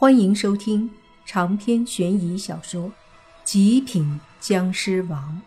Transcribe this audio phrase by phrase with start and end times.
[0.00, 0.88] 欢迎收听
[1.26, 2.84] 长篇悬疑小说
[3.42, 5.42] 《极品僵尸王》，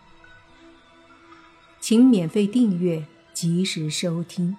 [1.79, 4.57] 请免费订阅，及时收听。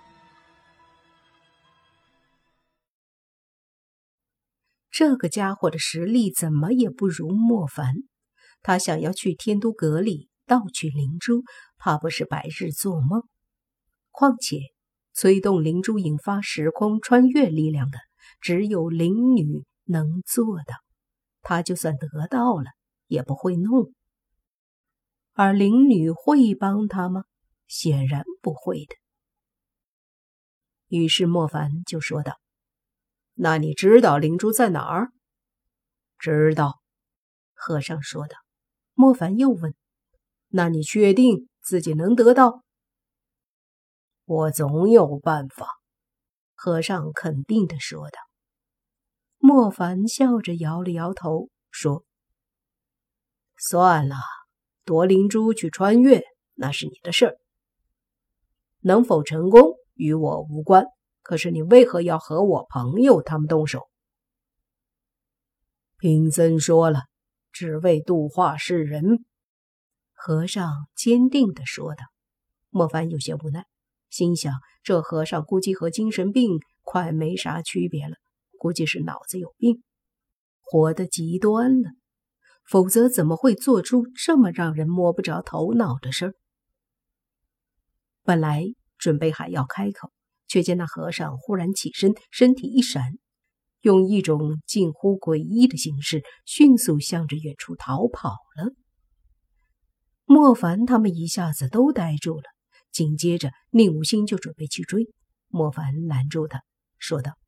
[4.90, 7.97] 这个家伙的实力怎么也不如莫凡，
[8.63, 11.43] 他想要去天都阁里盗取灵珠，
[11.77, 13.24] 怕不是白日做梦。
[14.11, 14.56] 况且，
[15.13, 17.98] 催动灵珠引发时空穿越力量的，
[18.41, 19.66] 只有灵女。
[19.84, 20.74] 能做的，
[21.41, 22.70] 他就算得到了
[23.06, 23.92] 也不会弄。
[25.32, 27.24] 而灵女会帮他吗？
[27.66, 28.95] 显然不会的。
[30.88, 32.38] 于是莫凡就说道
[33.32, 35.10] ：“那你知道灵珠在哪儿
[36.19, 36.83] ？”“知道。”
[37.55, 38.36] 和尚说道。
[38.94, 39.74] 莫凡又问
[40.48, 42.62] ：“那你确定自己能得到
[44.27, 45.66] ？”“我总有办法。”
[46.55, 48.19] 和尚肯定的说道。
[49.45, 52.05] 莫凡笑着摇了摇头，说
[53.58, 54.14] ：“算了，
[54.84, 56.22] 夺灵珠去穿越，
[56.55, 57.36] 那是你的事儿。
[58.83, 60.86] 能否成功与我无关。
[61.22, 63.89] 可是你为何要和我朋友他们动手？”
[65.98, 67.00] 贫僧说了，
[67.50, 69.25] 只为度化世人。”
[70.14, 72.05] 和尚坚定地说道。
[72.70, 73.66] 莫凡有些无奈，
[74.09, 78.14] 心想：这和尚估计和精神病快没啥区别了。
[78.62, 79.82] 估计是脑子有病，
[80.60, 81.91] 活得极端了，
[82.64, 86.34] 否则怎么会做出这么让人摸不着头脑的事儿？
[88.22, 88.62] 本来
[88.98, 90.12] 准备还要开口，
[90.46, 93.19] 却见那和尚忽然起身，身体一闪，
[93.80, 98.72] 用一种近乎诡异的形式，迅速向着远处逃跑了。
[100.24, 102.44] 莫凡他们一下子都呆住了，
[102.92, 105.08] 紧接着宁无心就准备去追，
[105.48, 106.62] 莫凡拦住他，
[107.00, 107.41] 说道。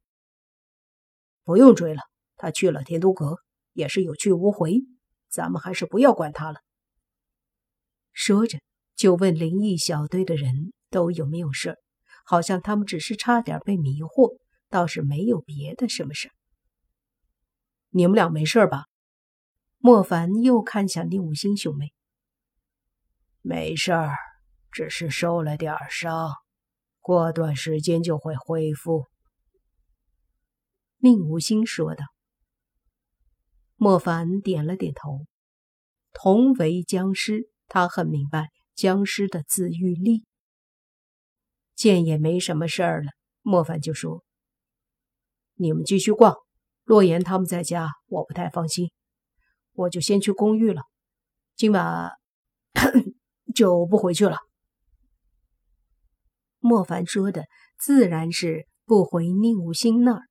[1.44, 2.00] 不用追了，
[2.36, 3.38] 他去了天都阁
[3.72, 4.82] 也是有去无回，
[5.28, 6.60] 咱们还是不要管他了。
[8.12, 8.58] 说着，
[8.96, 11.76] 就问灵异小队的人都有没有事，
[12.24, 14.38] 好像他们只是差点被迷惑，
[14.70, 16.30] 倒是没有别的什么事。
[17.90, 18.86] 你们俩没事吧？
[19.78, 21.92] 莫凡又看向宁武星兄妹。
[23.42, 24.16] 没事儿，
[24.70, 26.32] 只是受了点伤，
[27.00, 29.06] 过段时间就会恢复。
[31.04, 32.06] 宁无心说道。
[33.76, 35.26] 莫凡点了点头。
[36.14, 40.24] 同为僵尸，他很明白僵尸的自愈力。
[41.74, 43.10] 见也没什么事儿了，
[43.42, 44.24] 莫凡就说
[45.56, 46.36] ：“你们继续逛，
[46.84, 48.90] 洛言他们在家，我不太放心，
[49.72, 50.84] 我就先去公寓了。
[51.54, 52.12] 今晚
[53.54, 54.38] 就不回去了。”
[56.60, 57.44] 莫凡说的
[57.78, 60.22] 自然是不回宁无心那儿。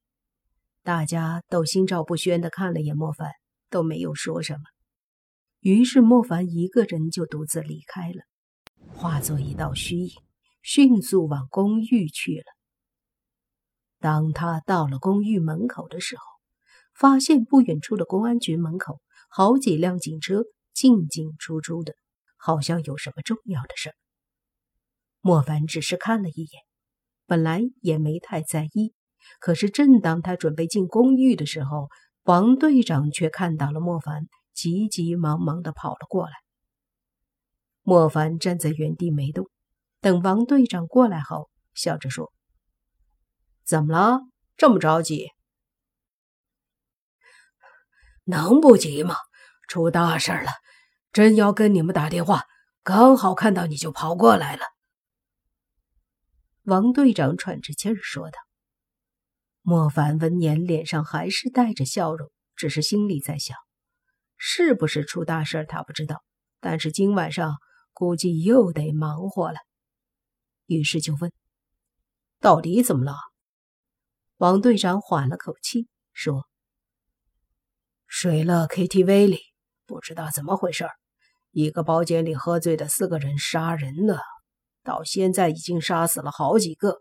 [0.83, 3.31] 大家都心照不宣的看了眼莫凡，
[3.69, 4.59] 都没有说什么。
[5.61, 8.23] 于是莫凡一个人就独自离开了，
[8.93, 10.11] 化作一道虚影，
[10.61, 12.45] 迅速往公寓去了。
[13.99, 16.23] 当他到了公寓门口的时候，
[16.93, 21.95] 发现不远处的公安局门口好几辆警车进进出出的，
[22.35, 23.95] 好像有什么重要的事儿。
[25.21, 26.61] 莫凡只是看了一眼，
[27.25, 28.93] 本来也没太在意。
[29.39, 31.89] 可是，正当他准备进公寓的时候，
[32.23, 36.33] 王队长却看到了莫凡，急急忙忙的跑了过来。
[37.81, 39.49] 莫凡站在原地没动，
[39.99, 42.31] 等王队长过来后，笑着说
[43.65, 44.21] ：“怎么了？
[44.55, 45.31] 这么着急？
[48.23, 49.15] 能不急吗？
[49.67, 50.51] 出大事了！
[51.11, 52.43] 真要跟你们打电话，
[52.83, 54.63] 刚好看到你就跑过来了。”
[56.63, 58.39] 王队长喘着气儿说道。
[59.65, 63.55] 莫凡闻言，脸上还是带着笑容，只是心里在想：
[64.35, 66.21] 是不是出大事他不知道，
[66.59, 67.55] 但是今晚上
[67.93, 69.59] 估计又得忙活了。
[70.65, 71.31] 于是就问
[72.41, 73.15] ：“到底怎么了？”
[74.35, 76.45] 王队长缓了口气说
[78.05, 79.39] ：“水乐 KTV 里
[79.85, 80.89] 不知道怎么回事，
[81.51, 84.19] 一个包间里喝醉的四个人杀人了，
[84.83, 86.97] 到现在已经杀死了好几个，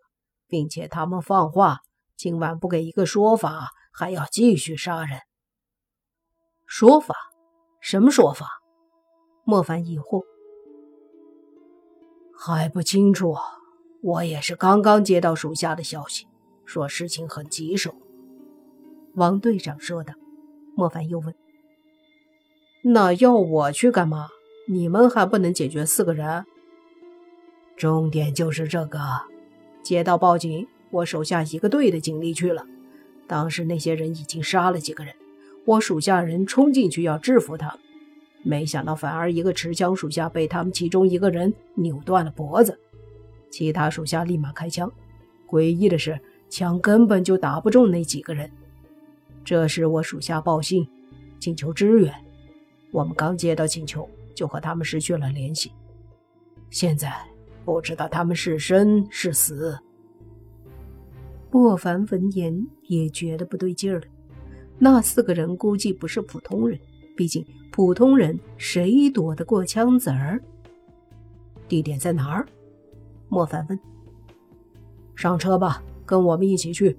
[0.46, 1.80] 并且他们放话。”
[2.22, 5.18] 今晚不给一个说法，还要继续杀人。
[6.66, 7.16] 说法？
[7.80, 8.62] 什么说法？
[9.42, 10.22] 莫凡疑惑。
[12.38, 13.34] 还不清楚，
[14.04, 16.28] 我也是刚刚接到属下的消息，
[16.64, 17.92] 说事情很棘手。
[19.16, 20.14] 王队长说的。
[20.76, 21.34] 莫凡又问
[22.86, 24.28] ：“那要我去干嘛？
[24.68, 26.44] 你们还不能解决四个人？”
[27.76, 29.00] 重点就是这个。
[29.82, 30.68] 接到报警。
[30.92, 32.64] 我手下一个队的警力去了，
[33.26, 35.14] 当时那些人已经杀了几个人，
[35.64, 37.76] 我属下人冲进去要制服他，
[38.42, 42.78] 没想到反而一个持枪属下被他们其中一个人扭断了脖子，
[43.50, 44.92] 其他属下立马开枪。
[45.48, 48.50] 诡异的是，枪根本就打不中那几个人。
[49.44, 50.86] 这时我属下报信，
[51.40, 52.14] 请求支援。
[52.90, 55.72] 我们刚接到请求，就和他们失去了联系。
[56.70, 57.12] 现在
[57.64, 59.78] 不知道他们是生是死。
[61.52, 64.06] 莫凡闻言也觉得不对劲儿了。
[64.78, 66.80] 那四个人估计不是普通人，
[67.14, 70.40] 毕竟普通人谁躲得过枪子儿？
[71.68, 72.46] 地点在哪儿？
[73.28, 73.78] 莫凡问。
[75.14, 76.96] 上车吧，跟我们一起去。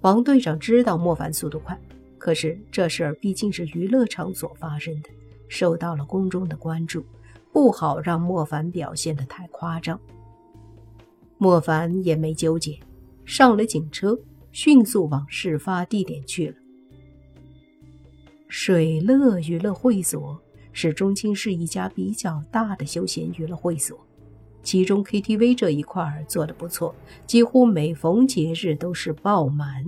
[0.00, 1.78] 王队长知道莫凡速度快，
[2.16, 5.10] 可是这事儿毕竟是娱乐场所发生的，
[5.46, 7.04] 受到了公众的关注，
[7.52, 10.00] 不好让莫凡表现的太夸张。
[11.36, 12.80] 莫凡也没纠结。
[13.28, 14.18] 上了警车，
[14.52, 16.54] 迅速往事发地点去了。
[18.48, 20.40] 水乐娱乐会所
[20.72, 24.02] 是中青市一家比较大的休闲娱乐会所，
[24.62, 26.94] 其中 KTV 这一块做得不错，
[27.26, 29.84] 几乎每逢节日都是爆满。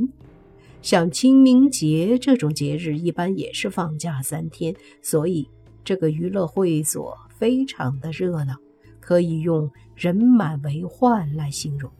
[0.82, 5.48] 像清明节这种节日，一般也是放假三天，所以
[5.82, 8.54] 这个娱乐会所非常的热闹，
[9.00, 11.90] 可以用人满为患来形容。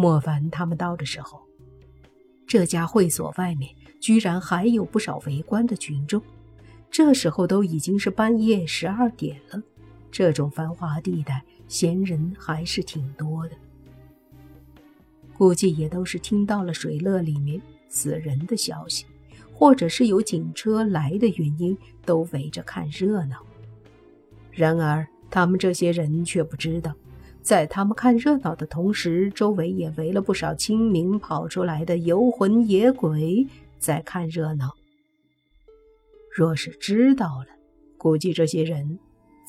[0.00, 1.42] 莫凡他们到的时候，
[2.46, 6.22] 这家会所外面居然还有不少围观的群众。
[6.88, 9.60] 这时候都已经是半夜十二点了，
[10.12, 13.56] 这种繁华地带闲人还是挺多的。
[15.36, 19.04] 估计也都是听到了水乐里面死人的消息，
[19.52, 23.44] 或者是有警车来的原因，都围着看热闹。
[24.52, 26.94] 然而他们这些人却不知道。
[27.42, 33.46] 在他们看热闹的同时，周围也围了不少清明跑出来的游魂野鬼
[33.78, 34.70] 在看热闹。
[36.30, 37.46] 若是知道了，
[37.96, 38.98] 估计这些人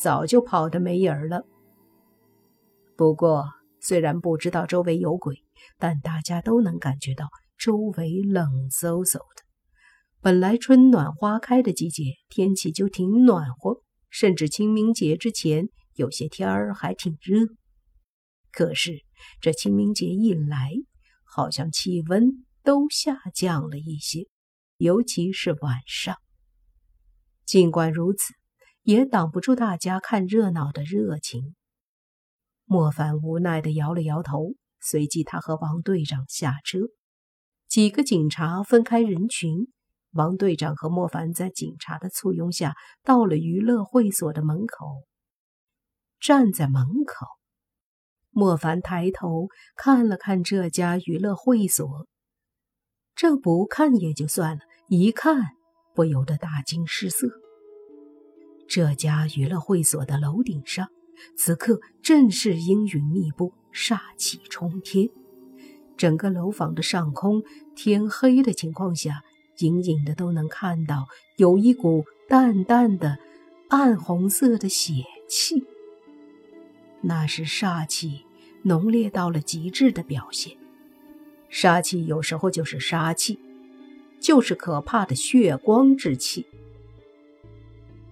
[0.01, 1.43] 早就跑得没影儿了。
[2.95, 3.45] 不过，
[3.81, 5.35] 虽然不知道周围有鬼，
[5.77, 7.27] 但大家都能感觉到
[7.57, 9.43] 周围冷飕飕的。
[10.21, 17.39] 本来春暖花开的季节，天气就挺暖和，甚至清明节之前，有些天儿还挺热。
[18.51, 19.03] 可是
[19.41, 20.71] 这清明节一来，
[21.23, 24.27] 好像气温都下降了一些，
[24.77, 26.15] 尤其是晚上。
[27.45, 28.33] 尽管如此，
[28.83, 31.55] 也挡不住大家看热闹的热情。
[32.65, 36.79] 莫凡无奈地摇了摇头，随即他和王队长下车。
[37.67, 39.67] 几个警察分开人群，
[40.11, 45.07] 王队长和莫凡在警察的簇拥下到了娱乐会所的门口，
[46.19, 47.38] 站在门口。
[48.31, 52.07] 莫凡抬头看了看这家娱乐会所，
[53.15, 55.49] 这不看也就算了，一看
[55.93, 57.27] 不由得大惊失色。
[58.67, 60.87] 这家娱乐会所的楼顶上，
[61.35, 65.09] 此刻正是阴云密布，煞气冲天。
[65.97, 67.41] 整个楼房的上空，
[67.75, 69.23] 天黑的情况下，
[69.57, 73.17] 隐隐的都能看到有一股淡淡的
[73.69, 75.65] 暗红色的血气。
[77.01, 78.25] 那是煞气
[78.63, 80.57] 浓烈到了极致的表现。
[81.49, 83.39] 杀气有时候就是杀气，
[84.19, 86.45] 就是可怕的血光之气。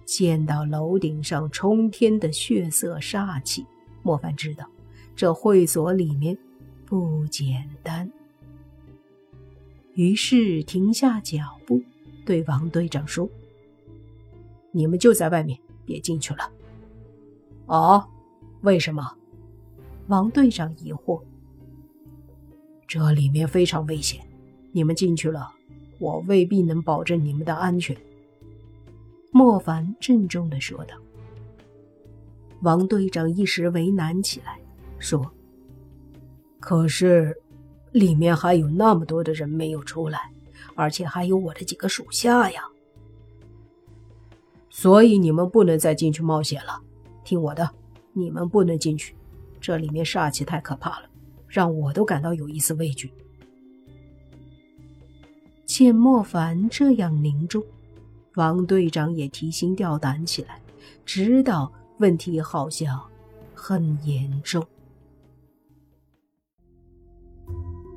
[0.04, 3.66] 见到楼顶上冲天的血色煞气，
[4.02, 4.66] 莫凡知道
[5.14, 6.36] 这会所里面
[6.86, 8.10] 不简单。
[9.94, 11.82] 于是停下脚步，
[12.24, 13.28] 对王队长说
[14.72, 16.50] ：“你们就在外面，别进去了。”
[17.66, 18.08] 哦。
[18.62, 19.12] 为什么？
[20.08, 21.22] 王队长疑惑。
[22.86, 24.20] 这里面非常危险，
[24.72, 25.52] 你们进去了，
[25.98, 27.96] 我未必能保证你们的安全。
[29.30, 30.96] 莫凡郑重的说道。
[32.62, 34.58] 王队长一时为难起来，
[34.98, 35.30] 说
[36.58, 37.36] ：“可是，
[37.92, 40.32] 里面还有那么多的人没有出来，
[40.74, 42.62] 而且还有我的几个属下呀。
[44.70, 46.82] 所以你们不能再进去冒险了，
[47.22, 47.70] 听我的。”
[48.18, 49.14] 你们不能进去，
[49.60, 51.08] 这里面煞气太可怕了，
[51.46, 53.12] 让我都感到有一丝畏惧。
[55.64, 57.62] 见莫凡这样凝重，
[58.34, 60.60] 王队长也提心吊胆起来，
[61.04, 63.00] 知道问题好像
[63.54, 64.66] 很严重。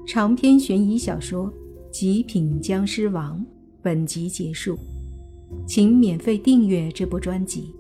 [0.05, 1.47] 长篇悬疑小说
[1.89, 3.39] 《极品僵尸王》
[3.81, 4.77] 本集结束，
[5.65, 7.73] 请免费订阅这部专辑，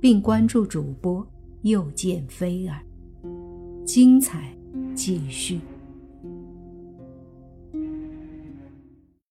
[0.00, 1.26] 并关注主播。
[1.64, 2.78] 又见飞儿，
[3.86, 4.54] 精彩
[4.94, 5.60] 继续。